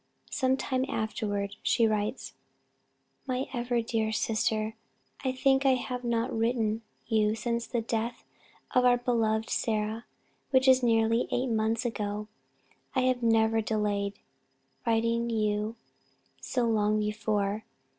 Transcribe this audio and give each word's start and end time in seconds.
Sometime 0.31 0.83
afterward 0.89 1.57
she 1.61 1.85
writes, 1.85 2.33
"My 3.27 3.45
ever 3.53 3.83
dear 3.83 4.11
Sister, 4.11 4.73
I 5.23 5.31
think 5.31 5.63
I 5.63 5.75
have 5.75 6.03
not 6.03 6.35
written 6.35 6.81
you 7.05 7.35
since 7.35 7.67
the 7.67 7.81
death 7.83 8.23
of 8.73 8.83
our 8.83 8.97
beloved 8.97 9.51
Sarah, 9.51 10.05
which 10.49 10.67
is 10.67 10.81
nearly 10.81 11.27
eight 11.29 11.51
months 11.51 11.85
ago. 11.85 12.27
I 12.95 13.01
have 13.01 13.21
never 13.21 13.61
delayed 13.61 14.17
writing 14.87 15.29
to 15.29 15.35
you 15.35 15.75
so 16.39 16.65
long 16.65 16.97
before. 16.99 17.63